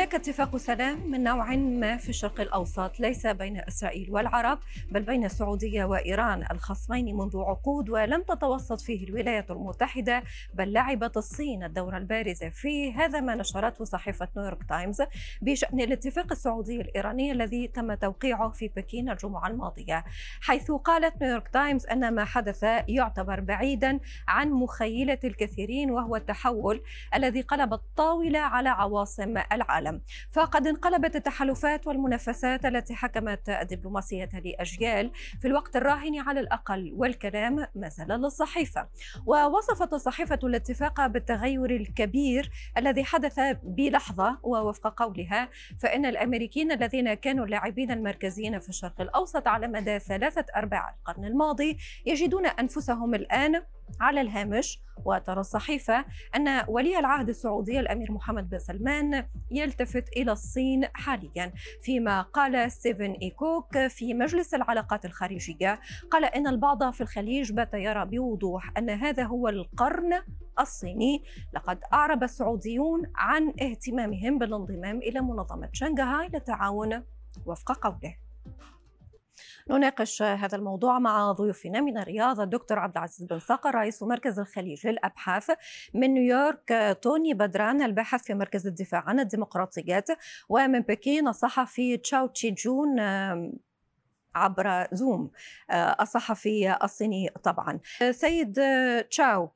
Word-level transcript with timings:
هناك 0.00 0.14
اتفاق 0.14 0.56
سلام 0.56 1.10
من 1.10 1.22
نوع 1.22 1.56
ما 1.56 1.96
في 1.96 2.08
الشرق 2.08 2.40
الأوسط 2.40 3.00
ليس 3.00 3.26
بين 3.26 3.60
إسرائيل 3.68 4.10
والعرب 4.10 4.58
بل 4.90 5.02
بين 5.02 5.24
السعودية 5.24 5.84
وإيران 5.84 6.44
الخصمين 6.50 7.16
منذ 7.16 7.38
عقود 7.38 7.90
ولم 7.90 8.22
تتوسط 8.22 8.80
فيه 8.80 9.08
الولايات 9.08 9.50
المتحدة 9.50 10.22
بل 10.54 10.72
لعبت 10.72 11.16
الصين 11.16 11.64
الدور 11.64 11.96
البارز 11.96 12.44
فيه 12.44 13.04
هذا 13.04 13.20
ما 13.20 13.34
نشرته 13.34 13.84
صحيفة 13.84 14.28
نيويورك 14.36 14.64
تايمز 14.68 15.02
بشأن 15.42 15.80
الاتفاق 15.80 16.32
السعودي 16.32 16.80
الإيراني 16.80 17.32
الذي 17.32 17.66
تم 17.66 17.94
توقيعه 17.94 18.50
في 18.50 18.68
بكين 18.76 19.10
الجمعة 19.10 19.48
الماضية. 19.48 20.04
حيث 20.40 20.70
قالت 20.70 21.22
نيويورك 21.22 21.48
تايمز 21.48 21.86
أن 21.86 22.14
ما 22.14 22.24
حدث 22.24 22.62
يعتبر 22.88 23.40
بعيدا 23.40 24.00
عن 24.28 24.50
مخيلة 24.50 25.18
الكثيرين 25.24 25.90
وهو 25.90 26.16
التحول 26.16 26.82
الذي 27.14 27.40
قلب 27.40 27.72
الطاولة 27.72 28.38
على 28.38 28.68
عواصم 28.68 29.36
العالم. 29.52 29.89
العالم. 29.90 30.02
فقد 30.30 30.66
انقلبت 30.66 31.16
التحالفات 31.16 31.86
والمنافسات 31.86 32.66
التي 32.66 32.94
حكمت 32.94 33.48
الدبلوماسية 33.48 34.28
لأجيال 34.44 35.10
في 35.40 35.48
الوقت 35.48 35.76
الراهن 35.76 36.18
على 36.18 36.40
الأقل 36.40 36.92
والكلام 36.96 37.66
زال 37.76 38.08
للصحيفة 38.08 38.88
ووصفت 39.26 39.92
الصحيفة 39.92 40.38
الاتفاق 40.44 41.06
بالتغير 41.06 41.70
الكبير 41.70 42.50
الذي 42.78 43.04
حدث 43.04 43.40
بلحظة 43.62 44.38
ووفق 44.42 45.02
قولها 45.02 45.48
فإن 45.80 46.06
الأمريكيين 46.06 46.72
الذين 46.72 47.14
كانوا 47.14 47.44
اللاعبين 47.44 47.90
المركزيين 47.90 48.60
في 48.60 48.68
الشرق 48.68 49.00
الأوسط 49.00 49.48
على 49.48 49.68
مدى 49.68 49.98
ثلاثة 49.98 50.44
أرباع 50.56 50.94
القرن 50.98 51.24
الماضي 51.24 51.78
يجدون 52.06 52.46
أنفسهم 52.46 53.14
الآن 53.14 53.62
على 54.00 54.20
الهامش 54.20 54.80
وترى 55.04 55.40
الصحيفة 55.40 56.04
أن 56.36 56.64
ولي 56.68 56.98
العهد 56.98 57.28
السعودي 57.28 57.80
الأمير 57.80 58.12
محمد 58.12 58.50
بن 58.50 58.58
سلمان 58.58 59.26
يلتفت 59.50 60.08
إلى 60.16 60.32
الصين 60.32 60.88
حاليا. 60.94 61.52
فيما 61.82 62.22
قال 62.22 62.72
ستيفن 62.72 63.12
إيكوك 63.12 63.86
في 63.86 64.14
مجلس 64.14 64.54
العلاقات 64.54 65.04
الخارجية 65.04 65.80
قال 66.10 66.24
إن 66.24 66.46
البعض 66.46 66.90
في 66.90 67.00
الخليج 67.00 67.52
بات 67.52 67.74
يرى 67.74 68.04
بوضوح 68.04 68.72
أن 68.78 68.90
هذا 68.90 69.22
هو 69.22 69.48
القرن 69.48 70.22
الصيني. 70.60 71.24
لقد 71.54 71.80
أعرب 71.92 72.22
السعوديون 72.22 73.02
عن 73.16 73.48
اهتمامهم 73.62 74.38
بالانضمام 74.38 74.98
إلى 74.98 75.20
منظمة 75.20 75.68
شنغهاي 75.72 76.28
للتعاون 76.28 77.02
وفق 77.46 77.72
قوله. 77.72 78.16
نناقش 79.70 80.22
هذا 80.22 80.56
الموضوع 80.56 80.98
مع 80.98 81.32
ضيوفنا 81.32 81.80
من 81.80 81.98
الرياض 81.98 82.40
الدكتور 82.40 82.78
عبد 82.78 82.96
العزيز 82.96 83.26
بن 83.26 83.38
صقر 83.38 83.74
رئيس 83.74 84.02
مركز 84.02 84.38
الخليج 84.38 84.86
للأبحاث 84.86 85.50
من 85.94 86.14
نيويورك 86.14 86.98
توني 87.02 87.34
بدران 87.34 87.82
الباحث 87.82 88.22
في 88.22 88.34
مركز 88.34 88.66
الدفاع 88.66 89.04
عن 89.06 89.20
الديمقراطيات 89.20 90.08
ومن 90.48 90.80
بكين 90.80 91.28
الصحفي 91.28 91.96
تشاو 91.96 92.26
تشي 92.26 92.50
جون 92.50 93.00
عبر 94.34 94.86
زوم 94.92 95.30
الصحفي 96.00 96.76
الصيني 96.84 97.28
طبعا. 97.44 97.80
سيد 98.10 98.60
تشاو 99.10 99.50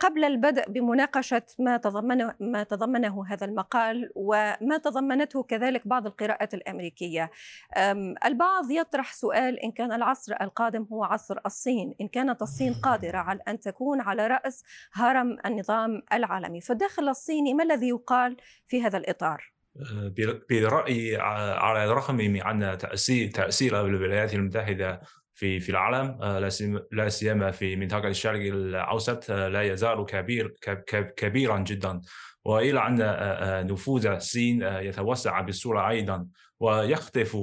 قبل 0.00 0.24
البدء 0.24 0.70
بمناقشة 0.70 1.42
ما 1.58 1.76
تضمنه 1.76 2.34
ما 2.40 2.62
تضمنه 2.62 3.24
هذا 3.26 3.46
المقال 3.46 4.10
وما 4.14 4.78
تضمنته 4.84 5.42
كذلك 5.42 5.88
بعض 5.88 6.06
القراءات 6.06 6.54
الأمريكية 6.54 7.30
البعض 8.24 8.70
يطرح 8.70 9.12
سؤال 9.12 9.60
إن 9.60 9.72
كان 9.72 9.92
العصر 9.92 10.34
القادم 10.40 10.86
هو 10.92 11.04
عصر 11.04 11.38
الصين 11.46 11.94
إن 12.00 12.08
كانت 12.08 12.42
الصين 12.42 12.74
قادرة 12.74 13.18
على 13.18 13.40
أن 13.48 13.60
تكون 13.60 14.00
على 14.00 14.26
رأس 14.26 14.64
هرم 14.92 15.38
النظام 15.46 16.02
العالمي 16.12 16.60
فالداخل 16.60 17.08
الصيني 17.08 17.54
ما 17.54 17.64
الذي 17.64 17.88
يقال 17.88 18.36
في 18.66 18.82
هذا 18.82 18.98
الإطار؟ 18.98 19.52
آه، 19.76 20.12
برأيي 20.50 21.16
على 21.16 21.84
الرغم 21.84 22.14
من 22.14 22.42
أن 22.42 22.78
تأثير 23.32 23.86
الولايات 23.86 24.34
المتحدة 24.34 25.00
في 25.34 25.60
في 25.60 25.68
العالم 25.68 26.18
آه، 26.22 26.50
لا 26.92 27.08
سيما 27.08 27.50
في 27.50 27.76
منطقة 27.76 28.08
الشرق 28.08 28.40
الأوسط 28.40 29.30
آه، 29.30 29.48
لا 29.48 29.62
يزال 29.62 30.06
كبير 30.06 30.54
كبيرا 31.16 31.58
جدا. 31.58 32.00
وإلى 32.44 32.86
أن 32.86 32.98
آه، 33.00 33.62
نفوذ 33.62 34.06
الصين 34.06 34.62
يتوسع 34.62 35.40
بسرعة 35.40 35.90
أيضا 35.90 36.26
ويختلف 36.60 37.36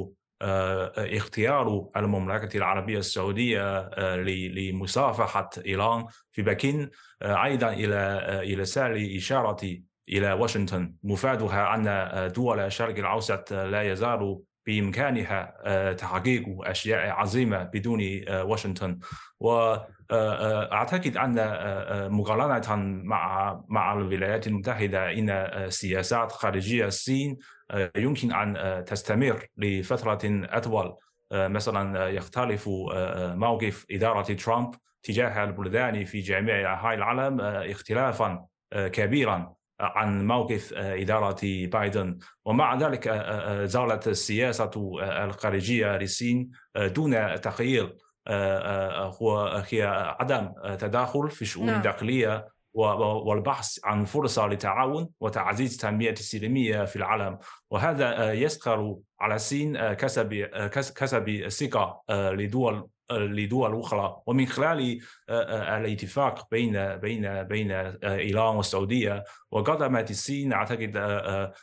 اختيار 0.97 1.89
المملكة 1.97 2.57
العربية 2.57 2.97
السعودية 2.97 3.89
لمصافحه 4.15 5.49
إيران 5.65 6.05
في 6.31 6.41
بكين 6.41 6.89
أيضا 7.21 7.69
إلى 7.69 8.19
إلى 8.43 8.65
سال 8.65 9.15
إشارة 9.15 9.77
إلى 10.09 10.33
واشنطن. 10.33 10.93
مفادها 11.03 11.75
أن 11.75 12.31
دول 12.31 12.59
الشرق 12.59 12.97
الأوسط 12.97 13.53
لا 13.53 13.81
يزال 13.81 14.39
بإمكانها 14.69 15.53
آه، 15.63 15.93
تحقيق 15.93 16.45
أشياء 16.61 17.09
عظيمة 17.09 17.63
بدون 17.63 18.01
آه، 18.27 18.43
واشنطن. 18.43 18.99
وأعتقد 19.39 21.17
آه، 21.17 21.25
أن 21.25 22.11
مقارنة 22.11 22.75
مع 23.03 23.61
مع 23.67 23.93
الولايات 23.93 24.47
المتحدة 24.47 25.11
إن 25.11 25.69
سياسات 25.69 26.31
خارجية 26.31 26.85
الصين 26.85 27.37
يمكن 27.97 28.33
أن 28.33 28.83
تستمر 28.85 29.47
لفترة 29.57 30.19
أطول. 30.25 30.95
مثلا 31.31 32.09
يختلف 32.09 32.69
موقف 33.35 33.85
إدارة 33.91 34.33
ترامب 34.33 34.75
تجاه 35.03 35.43
البلدان 35.43 36.05
في 36.05 36.19
جميع 36.19 36.73
أنحاء 36.73 36.93
العالم 36.93 37.41
اختلافا 37.41 38.45
كبيرا. 38.73 39.53
عن 39.79 40.27
موقف 40.27 40.73
آه، 40.73 41.01
إدارة 41.01 41.39
بايدن 41.43 42.17
ومع 42.45 42.75
ذلك 42.75 43.07
آه، 43.07 43.13
آه، 43.13 43.65
زالت 43.65 44.07
السياسة 44.07 44.71
الخارجية 45.23 45.97
للصين 45.97 46.51
دون 46.75 47.41
تغيير 47.41 47.95
هي 49.71 49.83
عدم 50.19 50.53
تداخل 50.79 51.29
في 51.31 51.41
الشؤون 51.41 51.65
نعم. 51.65 51.75
الداخلية 51.75 52.47
والبحث 52.73 53.79
عن 53.83 54.05
فرصة 54.05 54.47
للتعاون 54.47 55.09
وتعزيز 55.19 55.73
التنمية 55.73 56.11
السلمية 56.11 56.85
في 56.85 56.95
العالم 56.95 57.37
وهذا 57.71 58.33
يسخر 58.33 58.95
على 59.19 59.35
الصين 59.35 59.93
كسب 59.93 60.33
كسب 60.95 61.47
ثقة 61.47 62.01
لدول 62.09 62.87
لدول 63.11 63.79
أخرى. 63.79 64.21
ومن 64.25 64.45
خلال 64.45 64.99
آه، 65.29 65.41
آه، 65.41 65.77
الاتفاق 65.77 66.47
بين 66.51 66.95
بين 66.95 67.43
بين 67.43 67.71
آه، 67.71 67.97
إيران 68.03 68.55
والسعودية 68.55 69.23
وقدمت 69.51 70.11
الصين 70.11 70.53
أعتقد 70.53 70.97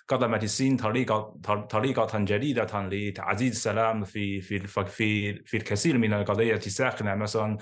قدمت 0.09 0.45
الصين 0.45 0.77
طريقة 0.77 1.37
طريقة 1.71 2.19
جديدة 2.19 2.89
لتعزيز 2.89 3.51
السلام 3.51 4.05
في 4.05 4.41
في 4.41 4.67
في 4.67 5.43
في 5.45 5.57
الكثير 5.57 5.99
من 5.99 6.13
القضايا 6.13 6.57
الساخنه 6.57 7.15
مثلا 7.15 7.57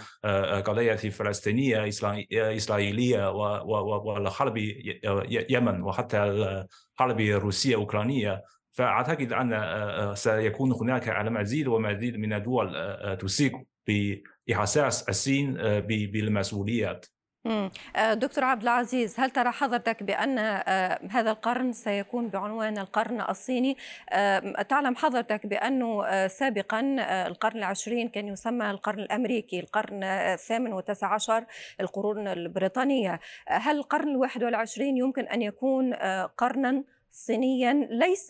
قضيه 0.61 0.94
فلسطينيه 0.94 1.89
إسرائيلية 2.33 3.31
والحرب 3.31 4.56
يمن 5.50 5.83
وحتى 5.83 6.23
الحرب 6.94 7.21
الروسيه 7.21 7.77
أوكرانية. 7.77 8.43
فأعتقد 8.73 9.33
أن 9.33 10.15
سيكون 10.15 10.73
هناك 10.73 11.09
المزيد 11.09 11.69
ومزيد 11.69 12.17
من 12.17 12.33
الدول 12.33 13.17
تسيق. 13.21 13.74
بإحساس 13.87 15.09
الصين 15.09 15.59
آه، 15.59 15.78
بالمسؤوليات. 15.81 17.06
آه، 17.97 18.15
دكتور 18.15 18.45
عبد 18.45 18.62
العزيز 18.62 19.21
هل 19.21 19.31
ترى 19.31 19.50
حضرتك 19.50 20.03
بأن 20.03 20.39
آه، 20.39 21.00
هذا 21.11 21.31
القرن 21.31 21.72
سيكون 21.72 22.28
بعنوان 22.28 22.78
القرن 22.78 23.21
الصيني؟ 23.21 23.77
تعلم 24.69 24.97
حضرتك 24.97 25.47
بأنه 25.47 26.26
سابقا 26.26 26.81
القرن 27.26 27.58
العشرين 27.58 28.08
كان 28.08 28.29
يسمى 28.29 28.70
القرن 28.70 28.99
الأمريكي 28.99 29.61
القرن 29.61 30.05
الثامن 30.05 30.73
والتاسع 30.73 31.14
عشر 31.14 31.44
القرون 31.81 32.29
البريطانية. 32.29 33.20
هل 33.49 33.76
القرن 33.76 34.08
الواحد 34.08 34.44
والعشرين 34.44 34.97
يمكن 34.97 35.25
أن 35.25 35.43
يكون 35.43 35.94
قرنا؟ 36.38 36.85
صينيا 37.14 37.88
ليس 37.90 38.28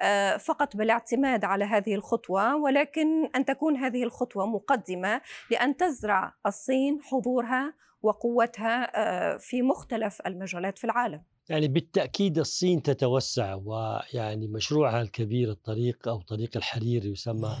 آه، 0.00 0.36
فقط 0.36 0.76
بالاعتماد 0.76 1.44
على 1.44 1.64
هذه 1.64 1.94
الخطوة 1.94 2.56
ولكن 2.56 3.26
أن 3.36 3.44
تكون 3.44 3.76
هذه 3.76 4.02
الخطوة 4.02 4.46
مقدمة 4.46 5.20
لأن 5.50 5.76
تزرع 5.76 6.34
الصين 6.46 7.00
حضورها 7.02 7.74
وقوتها 8.02 8.90
آه، 8.94 9.36
في 9.36 9.62
مختلف 9.62 10.20
المجالات 10.26 10.78
في 10.78 10.84
العالم. 10.84 11.22
يعني 11.48 11.68
بالتأكيد 11.68 12.38
الصين 12.38 12.82
تتوسع 12.82 13.54
ويعني 13.64 14.46
مشروعها 14.46 15.02
الكبير 15.02 15.50
الطريق 15.50 16.08
أو 16.08 16.20
طريق 16.20 16.56
الحرير 16.56 17.04
يسمى 17.04 17.56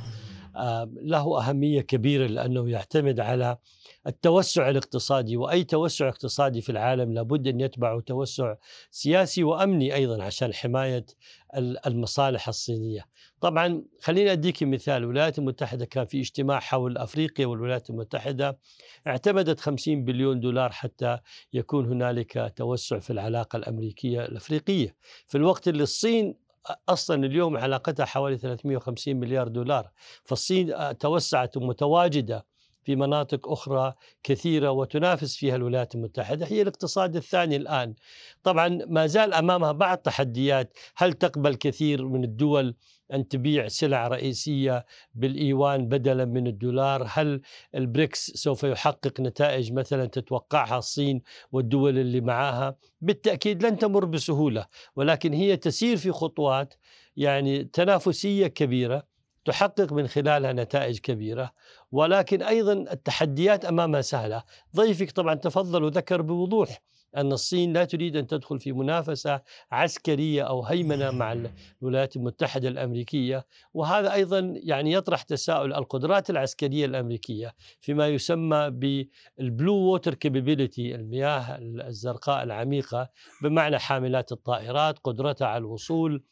له 1.02 1.38
أهمية 1.38 1.80
كبيرة 1.80 2.26
لأنه 2.26 2.70
يعتمد 2.70 3.20
على 3.20 3.56
التوسع 4.06 4.68
الاقتصادي 4.68 5.36
وأي 5.36 5.64
توسع 5.64 6.08
اقتصادي 6.08 6.60
في 6.60 6.72
العالم 6.72 7.12
لابد 7.12 7.48
أن 7.48 7.60
يتبعه 7.60 8.00
توسع 8.00 8.54
سياسي 8.90 9.44
وأمني 9.44 9.94
أيضا 9.94 10.22
عشان 10.22 10.54
حماية 10.54 11.06
المصالح 11.86 12.48
الصينية. 12.48 13.06
طبعا 13.40 13.82
خليني 14.02 14.32
أديك 14.32 14.62
مثال 14.62 14.96
الولايات 14.96 15.38
المتحدة 15.38 15.84
كان 15.84 16.06
في 16.06 16.20
اجتماع 16.20 16.60
حول 16.60 16.98
أفريقيا 16.98 17.46
والولايات 17.46 17.90
المتحدة 17.90 18.58
اعتمدت 19.06 19.60
50 19.60 20.04
بليون 20.04 20.40
دولار 20.40 20.72
حتى 20.72 21.18
يكون 21.52 21.86
هنالك 21.86 22.52
توسع 22.56 22.98
في 22.98 23.10
العلاقة 23.10 23.56
الأمريكية 23.56 24.24
الأفريقية. 24.24 24.96
في 25.26 25.38
الوقت 25.38 25.68
اللي 25.68 25.82
الصين 25.82 26.43
أصلا 26.88 27.26
اليوم 27.26 27.56
علاقتها 27.56 28.06
حوالي 28.06 28.38
350 28.38 29.16
مليار 29.16 29.48
دولار 29.48 29.90
فالصين 30.24 30.98
توسعت 30.98 31.56
ومتواجدة. 31.56 32.46
في 32.84 32.96
مناطق 32.96 33.48
أخرى 33.48 33.94
كثيرة 34.22 34.70
وتنافس 34.70 35.36
فيها 35.36 35.56
الولايات 35.56 35.94
المتحدة 35.94 36.46
هي 36.46 36.62
الاقتصاد 36.62 37.16
الثاني 37.16 37.56
الآن. 37.56 37.94
طبعا 38.42 38.78
ما 38.88 39.06
زال 39.06 39.34
أمامها 39.34 39.72
بعض 39.72 39.98
تحديات. 39.98 40.72
هل 40.96 41.12
تقبل 41.12 41.54
كثير 41.54 42.08
من 42.08 42.24
الدول 42.24 42.74
أن 43.12 43.28
تبيع 43.28 43.68
سلع 43.68 44.08
رئيسية 44.08 44.86
بالإيوان 45.14 45.88
بدلا 45.88 46.24
من 46.24 46.46
الدولار؟ 46.46 47.06
هل 47.10 47.40
البريكس 47.74 48.30
سوف 48.30 48.64
يحقق 48.64 49.20
نتائج 49.20 49.72
مثلا 49.72 50.06
تتوقعها 50.06 50.78
الصين 50.78 51.22
والدول 51.52 51.98
اللي 51.98 52.20
معها 52.20 52.76
بالتأكيد 53.00 53.66
لن 53.66 53.78
تمر 53.78 54.04
بسهولة 54.04 54.66
ولكن 54.96 55.32
هي 55.32 55.56
تسير 55.56 55.96
في 55.96 56.12
خطوات 56.12 56.74
يعني 57.16 57.64
تنافسية 57.64 58.46
كبيرة. 58.46 59.13
تحقق 59.44 59.92
من 59.92 60.08
خلالها 60.08 60.52
نتائج 60.52 60.98
كبيرة. 60.98 61.52
ولكن 61.92 62.42
أيضا 62.42 62.72
التحديات 62.72 63.64
أمامها 63.64 64.00
سهلة. 64.00 64.42
ضيفك 64.76 65.10
طبعا 65.10 65.34
تفضل 65.34 65.84
وذكر 65.84 66.22
بوضوح 66.22 66.80
أن 67.16 67.32
الصين 67.32 67.72
لا 67.72 67.84
تريد 67.84 68.16
أن 68.16 68.26
تدخل 68.26 68.60
في 68.60 68.72
منافسة 68.72 69.40
عسكرية 69.72 70.42
أو 70.42 70.64
هيمنة 70.64 71.10
مع 71.10 71.36
الولايات 71.82 72.16
المتحدة 72.16 72.68
الأمريكية. 72.68 73.46
وهذا 73.74 74.12
أيضا 74.12 74.54
يعني 74.56 74.92
يطرح 74.92 75.22
تساؤل 75.22 75.74
القدرات 75.74 76.30
العسكرية 76.30 76.86
الأمريكية 76.86 77.54
فيما 77.80 78.08
يسمى 78.08 78.70
بال 78.70 79.05
blue 79.05 79.74
water 79.74 80.14
capability 80.14 80.94
المياه 80.94 81.58
الزرقاء 81.60 82.42
العميقة 82.42 83.08
بمعنى 83.42 83.78
حاملات 83.78 84.32
الطائرات 84.32 84.98
قدرتها 84.98 85.48
على 85.48 85.58
الوصول 85.58 86.22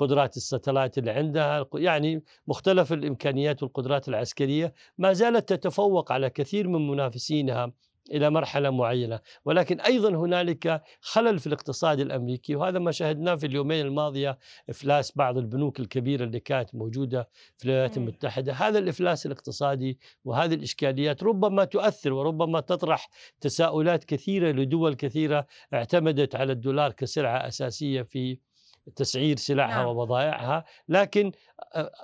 قدرات 0.00 0.36
ال 0.36 0.42
satellite 0.42 0.98
اللي 0.98 1.10
عندها 1.10 1.66
يعني 1.74 2.22
مختلف 2.46 2.92
الإمكانيات 2.92 3.62
والقدرات 3.62 4.08
العسكرية 4.08 4.74
ما 4.98 5.12
زالت 5.12 5.48
تتفوق 5.48 6.12
على 6.12 6.30
كثير 6.30 6.68
من 6.68 6.88
منافسينها 6.88 7.72
إلى 8.10 8.30
مرحلة 8.30 8.70
معينة، 8.70 9.20
ولكن 9.44 9.80
أيضا 9.80 10.08
هنالك 10.08 10.82
خلل 11.00 11.38
في 11.38 11.46
الاقتصاد 11.46 12.00
الأمريكي 12.00 12.56
وهذا 12.56 12.78
ما 12.78 12.90
شاهدناه 12.90 13.34
في 13.34 13.46
اليومين 13.46 13.86
الماضية 13.86 14.38
إفلاس 14.70 15.12
بعض 15.16 15.38
البنوك 15.38 15.80
الكبيرة 15.80 16.24
اللي 16.24 16.40
كانت 16.40 16.74
موجودة 16.74 17.28
في 17.56 17.64
الولايات 17.64 17.96
المتحدة، 17.96 18.52
هذا 18.52 18.78
الإفلاس 18.78 19.26
الاقتصادي 19.26 19.98
وهذه 20.24 20.54
الإشكاليات 20.54 21.22
ربما 21.22 21.64
تؤثر 21.64 22.12
وربما 22.12 22.60
تطرح 22.60 23.08
تساؤلات 23.40 24.04
كثيرة 24.04 24.50
لدول 24.52 24.94
كثيرة 24.94 25.46
اعتمدت 25.74 26.34
على 26.34 26.52
الدولار 26.52 26.92
كسلعة 26.92 27.48
أساسية 27.48 28.02
في 28.02 28.38
تسعير 28.96 29.36
سلعها 29.36 29.82
نعم. 29.82 29.86
وبضائعها 29.86 30.64
لكن 30.88 31.32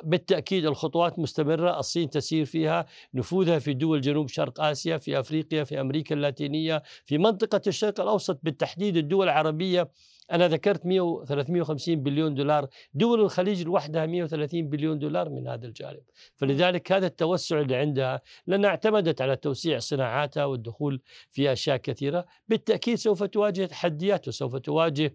بالتأكيد 0.05 0.67
الخطوات 0.67 1.19
مستمرة 1.19 1.79
الصين 1.79 2.11
تسير 2.11 2.45
فيها 2.45 2.87
نفوذها 3.15 3.59
في 3.59 3.75
دول 3.75 4.01
جنوب 4.01 4.29
شرق 4.29 4.61
آسيا 4.61 4.99
في 4.99 5.21
أفريقيا 5.21 5.65
في 5.65 5.81
أمريكا 5.81 6.15
اللاتينية 6.15 6.83
في 7.05 7.19
منطقة 7.19 7.61
الشرق 7.67 8.01
الأوسط 8.01 8.41
بالتحديد 8.43 8.97
الدول 8.97 9.25
العربية. 9.25 9.91
أنا 10.33 10.49
ذكرت 10.49 10.87
100 10.87 11.25
350 11.25 12.03
بليون 12.03 12.35
دولار. 12.35 12.69
دول 12.95 13.21
الخليج 13.21 13.63
لوحدها 13.63 14.07
130 14.07 14.69
بليون 14.69 14.99
دولار 14.99 15.29
من 15.29 15.49
هذا 15.49 15.67
الجانب. 15.67 16.03
فلذلك 16.37 16.93
هذا 16.93 17.07
التوسع 17.07 17.61
اللي 17.61 17.77
عندها 17.77 18.21
لأنها 18.47 18.71
اعتمدت 18.71 19.21
على 19.21 19.37
توسيع 19.37 19.79
صناعاتها 19.79 20.45
والدخول 20.45 21.03
في 21.31 21.53
أشياء 21.53 21.77
كثيرة. 21.77 22.27
بالتأكيد 22.49 22.95
سوف 22.95 23.23
تواجه 23.23 23.67
تحديات 23.67 24.29
وسوف 24.29 24.57
تواجه 24.57 25.15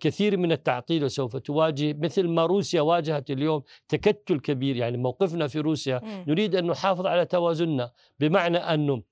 كثير 0.00 0.36
من 0.36 0.52
التعطيل 0.52 1.04
وسوف 1.04 1.36
تواجه 1.36 1.96
مثل 1.98 2.28
ما 2.28 2.46
روسيا 2.46 2.80
واجهت 2.80 3.30
اليوم 3.30 3.62
تكتل 3.88 4.40
كبير. 4.40 4.76
يعني 4.76 4.96
موقفنا 4.96 5.46
في 5.46 5.60
روسيا 5.60 6.00
نريد 6.28 6.56
أن 6.56 6.66
نحافظ 6.66 7.06
على 7.06 7.24
توازننا 7.24 7.90
بمعنى 8.20 8.58
أنه 8.58 9.02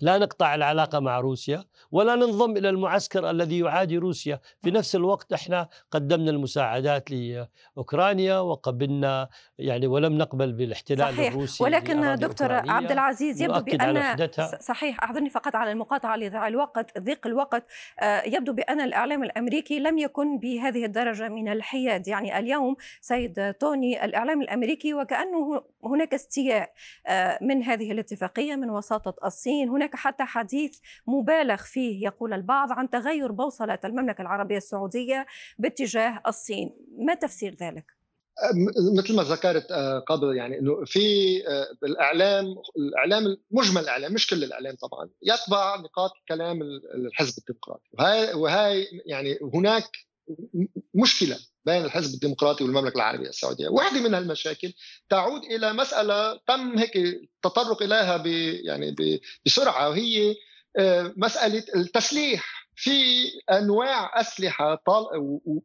لا 0.00 0.18
نقطع 0.18 0.54
العلاقة 0.54 1.00
مع 1.00 1.20
روسيا 1.20 1.64
ولا 1.92 2.14
ننضم 2.14 2.56
إلى 2.56 2.68
المعسكر 2.68 3.30
الذي 3.30 3.58
يعادي 3.58 3.98
روسيا. 3.98 4.40
في 4.62 4.70
نفس 4.70 4.96
الوقت 4.96 5.32
إحنا 5.32 5.68
قدمنا 5.90 6.30
المساعدات 6.30 7.10
لأوكرانيا 7.10 8.38
وقبلنا 8.38 9.28
يعني 9.58 9.86
ولم 9.86 10.18
نقبل 10.18 10.52
بالاحتلال 10.52 11.14
صحيح. 11.14 11.32
الروسي 11.32 11.64
ولكن 11.64 12.14
دكتور 12.14 12.52
عبد 12.52 12.92
العزيز 12.92 13.42
يبدو 13.42 13.60
بأن 13.60 14.28
صحيح 14.60 15.02
أعذرني 15.02 15.30
فقط 15.30 15.56
على 15.56 15.72
المقاطعة 15.72 16.16
لضيق 16.16 16.44
الوقت 16.44 16.98
ضيق 16.98 17.26
الوقت. 17.26 17.66
آه، 18.00 18.22
يبدو 18.26 18.52
بأن 18.52 18.80
الإعلام 18.80 19.22
الأمريكي 19.22 19.78
لم 19.78 19.98
يكن 19.98 20.38
بهذه 20.38 20.84
الدرجة 20.84 21.28
من 21.28 21.48
الحياد. 21.48 22.08
يعني 22.08 22.38
اليوم 22.38 22.76
سيد 23.00 23.54
توني 23.54 24.04
الإعلام 24.04 24.42
الأمريكي 24.42 24.94
وكأنه 24.94 25.62
هناك 25.84 26.14
استياء 26.14 26.72
آه، 27.06 27.38
من 27.42 27.62
هذه 27.62 27.92
الاتفاقية 27.92 28.56
من 28.56 28.70
وساطة 28.70 29.14
الصين. 29.24 29.68
هناك 29.68 29.87
حتى 29.96 30.24
حديث 30.24 30.78
مبالغ 31.06 31.56
فيه 31.56 32.04
يقول 32.04 32.32
البعض 32.32 32.72
عن 32.72 32.90
تغير 32.90 33.32
بوصلة 33.32 33.78
المملكة 33.84 34.22
العربية 34.22 34.56
السعودية 34.56 35.26
باتجاه 35.58 36.22
الصين. 36.26 36.76
ما 36.98 37.14
تفسير 37.14 37.56
ذلك؟ 37.60 37.98
مثل 38.96 39.16
ما 39.16 39.22
ذكرت 39.22 39.70
آه، 39.70 39.98
قبل 39.98 40.36
يعني 40.36 40.58
إنه 40.58 40.84
في 40.84 40.98
آه، 41.48 41.66
الإعلام 41.84 42.46
الإعلام 42.76 43.36
مجمل 43.50 43.82
الإعلام 43.82 44.12
مش 44.12 44.26
كل 44.26 44.44
الإعلام 44.44 44.74
طبعا 44.74 45.10
يتبع 45.22 45.76
نقاط 45.76 46.10
كلام 46.28 46.62
الحزب 46.94 47.38
الديمقراطي. 47.38 47.88
وهي 47.98 48.32
وهي 48.34 48.84
يعني 49.06 49.38
هناك 49.54 49.90
مشكلة. 50.94 51.36
بين 51.68 51.84
الحزب 51.84 52.14
الديمقراطي 52.14 52.64
والمملكة 52.64 52.96
العربية 52.96 53.28
السعودية، 53.28 53.68
واحدة 53.68 54.00
من 54.00 54.14
هالمشاكل 54.14 54.72
تعود 55.08 55.44
إلى 55.44 55.72
مسألة 55.72 56.40
تم 56.46 56.78
هيك 56.78 56.96
التطرق 56.96 57.82
إليها 57.82 58.16
ب 58.16 58.26
يعني 58.64 58.96
بسرعة 59.46 59.88
وهي 59.88 60.34
آه، 60.78 61.14
مسألة 61.16 61.64
التسليح 61.76 62.68
في 62.74 63.24
أنواع 63.50 64.20
أسلحة 64.20 64.74
طال 64.74 65.04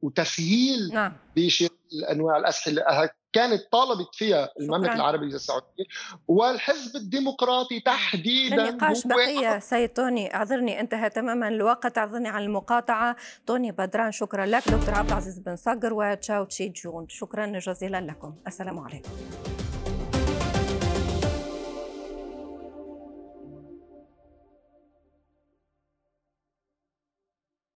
وتسهيل 0.01 0.89
نعم. 0.93 1.13
بانواع 2.01 2.37
الأسلحة 2.37 3.09
كانت 3.33 3.61
طالبت 3.71 4.15
فيها 4.15 4.49
المملكة 4.59 4.83
شكرا. 4.83 4.95
العربية 4.95 5.35
السعودية 5.35 5.83
والحزب 6.27 6.95
الديمقراطي 6.95 7.79
تحديدا 7.79 8.69
النقاش 8.69 9.07
بقي 9.07 9.61
سيد 9.61 9.89
توني 9.89 10.35
أعذرني 10.35 10.79
انتهى 10.79 11.09
تماما 11.09 11.47
الوقت. 11.47 11.97
أعذرني 11.97 12.29
عن 12.29 12.43
المقاطعة. 12.43 13.15
توني 13.45 13.71
بدران 13.71 14.11
شكرا 14.11 14.45
لك. 14.45 14.69
دكتور 14.69 14.95
عبد 14.95 15.09
العزيز 15.09 15.39
بن 15.39 15.55
صقر 15.55 15.93
وتشاو 15.93 16.43
تشي 16.43 16.69
جون 16.69 17.05
شكرا 17.09 17.59
جزيلا 17.59 18.01
لكم. 18.01 18.35
السلام 18.47 18.79
عليكم. 18.79 19.09